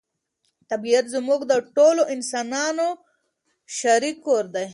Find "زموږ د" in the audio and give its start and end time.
1.15-1.53